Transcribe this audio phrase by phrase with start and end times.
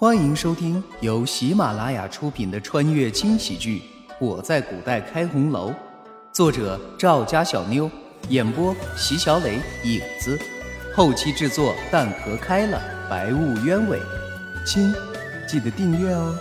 [0.00, 3.82] 欢迎收听由喜马拉雅出品的穿越轻喜剧
[4.18, 5.70] 《我在古代开红楼》，
[6.32, 7.90] 作者赵家小妞，
[8.30, 10.40] 演播席小磊、影子，
[10.96, 14.00] 后期制作蛋壳开了，白雾鸢尾。
[14.64, 14.90] 亲，
[15.46, 16.34] 记得订阅哦。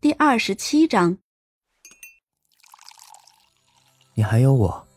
[0.00, 1.18] 第二十七章，
[4.14, 4.87] 你还有我。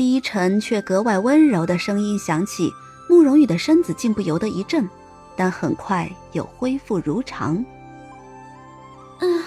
[0.00, 2.72] 低沉却格外温柔的声音响起，
[3.06, 4.88] 慕容羽的身子竟不由得一震，
[5.36, 7.62] 但很快又恢复如常。
[9.18, 9.42] 嗯，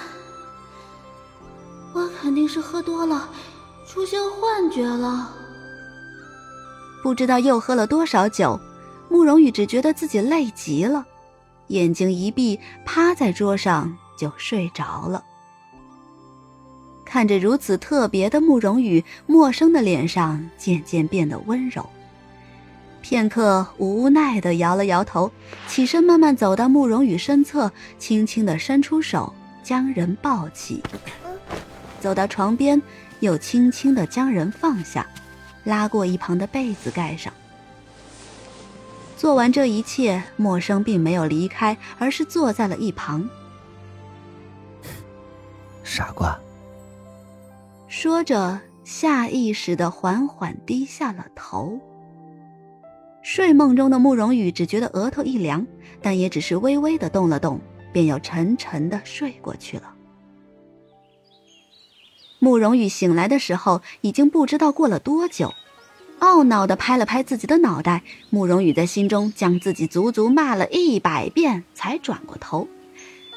[1.92, 3.28] 我肯定是喝多了，
[3.88, 5.34] 出现幻觉了。
[7.02, 8.60] 不知道又喝了多少酒，
[9.10, 11.04] 慕容羽只觉得自己累极了，
[11.70, 15.24] 眼睛一闭，趴在桌上就睡着了。
[17.14, 21.88] 看着如此特别的慕容羽，陌生的脸上渐渐变得温柔。
[23.04, 25.32] 片刻，无奈的摇了摇头，
[25.68, 30.82] 起身慢慢走到慕容羽身侧，轻轻的伸出手将人抱起，
[32.02, 32.82] 走到床边，
[33.20, 35.06] 又轻轻的将人放下，
[35.66, 37.32] 拉过一旁的被子盖上。
[39.16, 43.30] 做完这一切，陌生并没有离开，而是坐在了一旁。
[45.84, 46.36] 傻瓜。
[48.04, 51.80] 说着，下意识的缓缓低下了头。
[53.22, 55.66] 睡梦中的慕容羽只觉得额头一凉，
[56.02, 57.62] 但也只是微微的动了动，
[57.94, 59.96] 便又沉沉的睡过去了。
[62.40, 65.54] 慕容羽醒来的时候，已经不知道过了多久，
[66.20, 68.04] 懊恼的拍了拍自己的脑袋。
[68.30, 72.68] 慕容羽在心中将自己足足骂了一百遍，才转过头，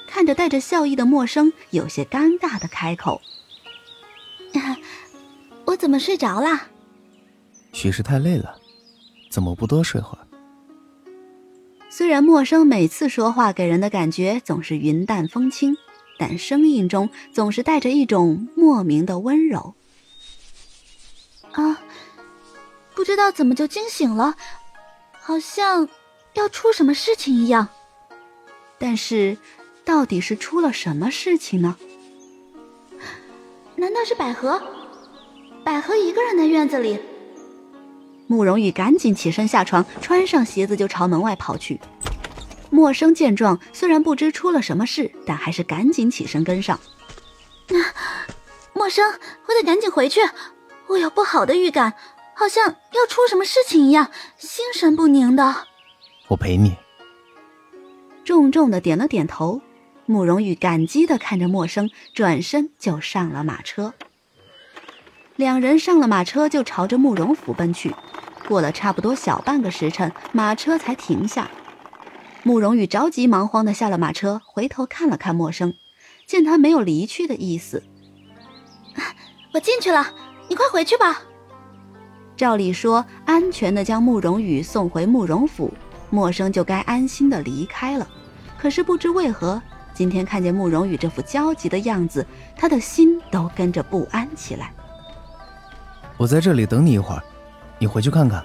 [0.09, 3.21] 看着带着笑意的陌生，有些尴尬的开口。
[5.67, 6.69] 我怎么睡着了？
[7.73, 8.57] 许是太累了，
[9.31, 10.27] 怎么不多睡会儿？
[11.91, 15.77] 虽然陌生每次说话给人的感觉总是云淡风轻，
[16.19, 19.75] 但声音中总是带着一种莫名的温柔。
[21.53, 21.81] 啊，
[22.95, 24.37] 不知道怎么就惊醒了，
[25.13, 25.89] 好像
[26.35, 27.69] 要出什么事情一样。
[28.79, 29.39] 但是，
[29.85, 31.77] 到底是出了什么事情呢？
[33.77, 34.61] 难道是百合？
[35.63, 36.99] 百合一个人在院子里。
[38.27, 41.79] 慕容羽赶紧起身下床，穿上鞋子就朝门外跑去。
[42.71, 46.81] 陌生见状，虽然不知出了什么事，但还是赶紧起身跟上。
[48.73, 49.13] 陌生，
[49.47, 50.21] 我得赶紧回去。
[50.89, 51.93] 我有不好的预感，
[52.35, 55.55] 好像要出什么事情一样，心神不宁的。
[56.29, 56.75] 我陪你。
[58.25, 59.61] 重重的点了点头。
[60.07, 63.93] 慕容羽感激地看着陌生，转身就上了马车。
[65.35, 67.95] 两人上了马车，就朝着慕容府奔去。
[68.49, 71.51] 过了差不多小半个时辰，马车才停下。
[72.45, 75.75] 慕容羽着急忙慌地下了马车，回头看了看陌生，
[76.27, 77.83] 见他没有离去的意思，
[79.53, 80.07] 我进去了，
[80.49, 81.23] 你快回去吧。
[82.37, 85.75] 照理说，安全地将慕容羽送回慕容府，
[86.09, 88.07] 陌生就该安心地离开了。
[88.57, 89.61] 可是不知为何。
[89.97, 92.25] 今天看见慕容羽这副焦急的样子，
[92.55, 94.71] 他的心都跟着不安起来。
[96.19, 97.23] 我在这里等你一会儿，
[97.79, 98.45] 你回去看看，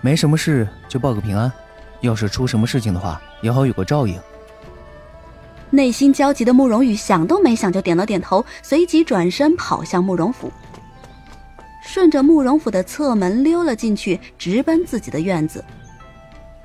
[0.00, 1.52] 没什么事就报个平安。
[2.00, 4.20] 要是出什么事情的话，也好有个照应。
[5.70, 10.50] 内心焦急的慕容羽想都没想就点了点头，随即转身跑向慕容府，
[11.84, 15.64] 顺着慕容府的侧门溜了进去，直奔自己的院子。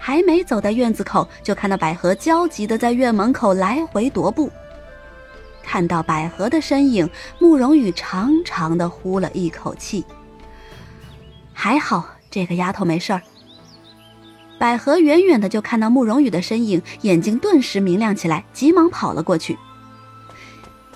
[0.06, 4.52] 还没走到院子口，就看到百合焦急的在院门口来回踱步。
[5.64, 7.10] 看到百合的身影，
[7.40, 10.04] 慕容羽长长的呼了一口气。
[11.54, 13.22] 还好这个丫头没事儿。
[14.60, 19.58] 百合远远的就看到慕容羽的身影，眼睛顿时明亮起来，急忙跑了过去。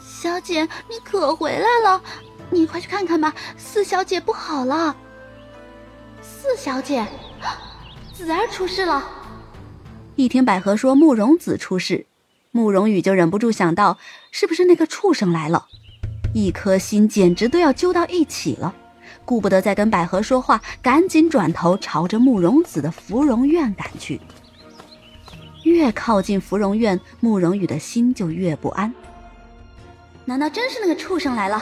[0.06, 2.02] 小姐，你可回来了，
[2.50, 4.94] 你快去看看吧，四小姐不好了。
[6.22, 7.08] 四小姐。
[8.26, 9.08] 子儿出事了。
[10.16, 12.08] 一听百合说慕容子出事，
[12.50, 14.00] 慕容羽就忍不住想到，
[14.32, 15.68] 是不是那个畜生来了？
[16.34, 18.74] 一颗心简直都要揪到一起了，
[19.24, 24.20] 顾不得再跟百合说话，赶紧转头朝着慕容子的芙蓉院赶去。
[25.64, 28.92] 越靠近芙蓉院，慕容羽的心就越不安。
[30.26, 31.62] 难道真是那个畜生来了？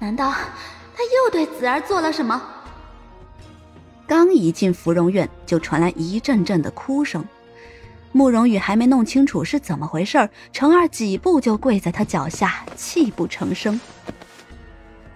[0.00, 2.42] 难道他又对子儿做了什么？
[4.06, 7.24] 刚一进芙蓉院，就传来一阵阵的哭声。
[8.12, 13.78] 慕容羽还没弄清楚是怎么回事，程儿几步就跪在他脚下，泣不成声：“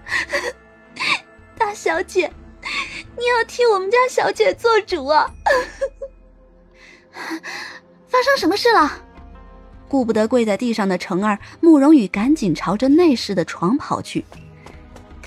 [1.56, 2.30] 大小姐，
[3.16, 5.30] 你要替我们家小姐做主啊！
[8.06, 8.90] 发生什么事了？
[9.88, 14.24] 顾不得跪在地上的程儿，慕容羽赶紧朝着内室的床跑去。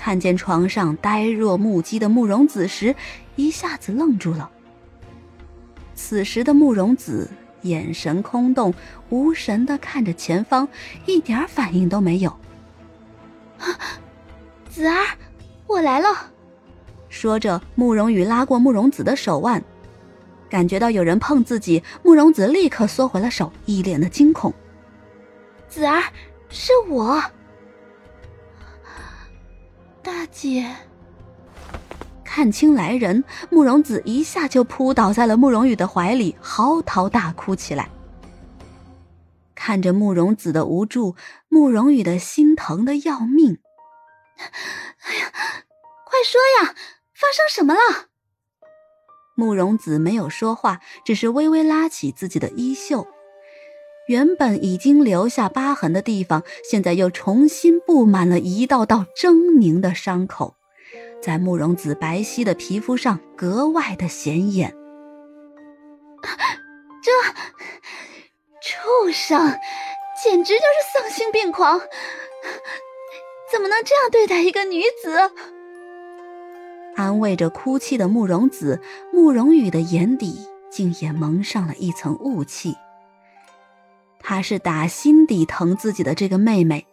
[0.04, 2.94] 看见床上呆若木鸡的慕容子时，
[3.36, 4.50] 一下子愣住了。
[5.94, 7.30] 此时的慕容子
[7.62, 8.74] 眼神空洞，
[9.08, 10.68] 无神的看着前方，
[11.06, 12.28] 一点反应都没有。
[13.58, 13.64] 啊
[14.68, 15.16] 子儿，
[15.66, 16.08] 我来了。
[17.08, 19.64] 说着，慕容羽拉过慕容子的手腕，
[20.50, 24.52] 感觉到有人碰自己，慕容子立刻缩回了手，一脸的惊恐。
[25.66, 26.02] 子儿，
[26.50, 27.22] 是我，
[30.04, 30.70] 大姐。
[32.22, 37.88] 看清来人，慕容子一下就扑倒在了慕容羽的怀里，嚎啕大哭起来。
[39.54, 41.16] 看着慕容子的无助，
[41.48, 43.58] 慕容羽的心疼的要命。
[44.36, 45.32] 哎呀，
[46.04, 46.74] 快说呀，
[47.14, 48.08] 发生什么了？
[49.34, 53.06] 慕容子没有说话，只是微微拉起自己的衣袖。
[54.06, 60.54] 原本已经留下疤痕的地方，现在又重新布满了一道道狰狞的伤口。
[61.22, 64.74] 在慕容子白皙的皮肤上格外的显眼。
[67.02, 67.10] 这
[68.60, 69.58] 畜生
[70.22, 71.80] 简直就是丧心病狂，
[73.50, 75.30] 怎么能这样对待一个女子？
[76.94, 78.80] 安慰着哭泣的慕容子，
[79.12, 80.38] 慕容羽的眼底
[80.70, 82.74] 竟也蒙上了一层雾气。
[84.26, 86.86] 他是打心底疼自己的这个妹妹，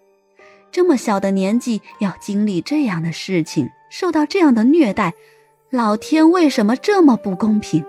[0.69, 3.69] 这么小的年纪要经历这样的事情。
[3.89, 5.13] 受到这样的虐待，
[5.69, 7.81] 老天为什么这么不公平？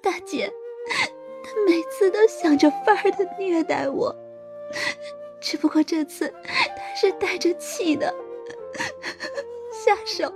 [0.00, 0.48] 大姐，
[1.42, 4.14] 他每次都想着法儿的虐待我，
[5.40, 8.14] 只不过这次他是带着气的，
[9.72, 10.32] 下手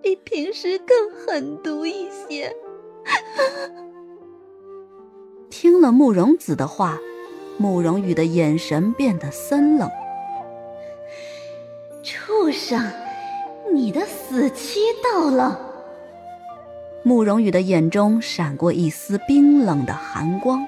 [0.00, 2.56] 比平时更狠毒一些。
[5.50, 6.98] 听了慕容子的话。
[7.56, 9.88] 慕容羽的眼神变得森冷。
[12.02, 12.82] 畜生，
[13.72, 15.56] 你的死期到了！
[17.04, 20.66] 慕容羽的眼中闪过一丝冰冷的寒光。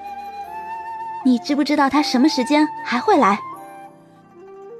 [1.25, 3.37] 你知不知道他什么时间还会来？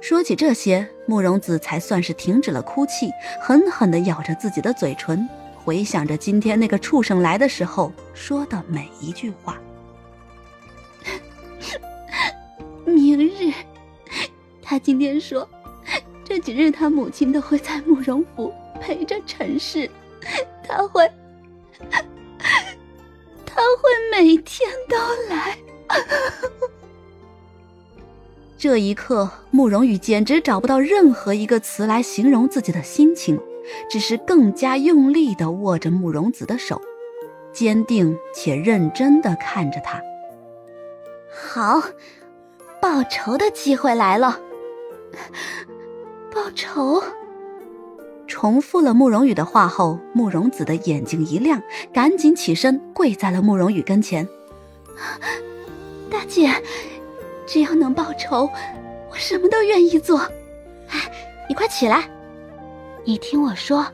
[0.00, 5.28] 说起这些，慕容子才算是停止了哭泣，狠狠地咬着自己的嘴唇，
[5.68, 9.60] 回想着今天那个畜生来的时候说的每一句话。
[12.86, 13.52] 明日，
[14.62, 15.46] 他今天说，
[16.24, 18.50] 这几日他母亲都会在慕容府
[18.80, 19.90] 陪着陈氏，
[20.66, 21.06] 他会，
[23.44, 24.96] 他会每天都
[25.28, 25.58] 来。
[28.56, 33.38] 这一刻，慕容羽简直找不到任何一个词来形容自己的心情，
[33.90, 36.80] 只是更加用力的握着慕容子的手，
[37.52, 40.02] 坚定且认真的看着他。
[41.30, 41.82] 好。
[42.80, 44.40] 报仇的机会来了！
[46.32, 47.02] 报仇！
[48.28, 51.60] 重复了慕容羽的话后，慕容子的眼睛一亮，
[51.92, 54.28] 赶紧起身跪在了慕容羽跟前。
[56.08, 56.48] 大姐，
[57.46, 58.48] 只要能报仇，
[59.10, 60.20] 我什么都愿意做。
[60.90, 61.12] 哎，
[61.48, 62.08] 你快起来！
[63.08, 63.86] 你听我说。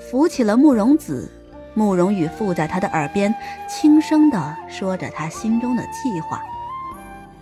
[0.00, 1.30] 扶起了慕容子，
[1.74, 3.34] 慕容羽附在他的耳边，
[3.68, 6.40] 轻声的说着他心中的计划。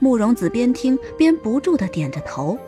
[0.00, 2.58] 慕容子边听边不住的点着头。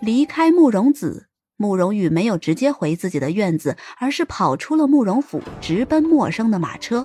[0.00, 7.04] 离开慕容子，慕容羽没有直接回自己的院子，而是跑出了慕容府，直奔陌生的马车。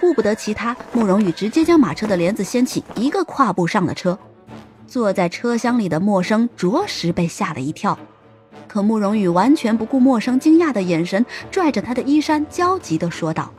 [0.00, 4.18] 顾不得其他，慕容羽直接将马车的帘子掀起，一个跨步上了车。
[4.88, 7.96] 坐在车厢里的陌生着实被吓了一跳，
[8.66, 13.52] 可慕容羽完全不顾陌生惊讶的眼神，拽着他的衣衫，焦急的说道。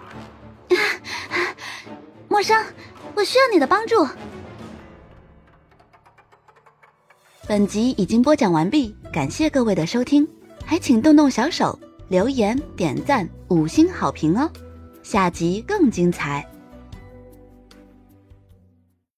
[2.28, 2.64] 陌生，
[3.14, 4.08] 我需要你的帮助。
[7.48, 10.28] 本集已经播讲完毕，感谢各位的收听，
[10.66, 14.50] 还请动动小手留言、点赞、五星好评哦！
[15.04, 16.49] 下集更精彩。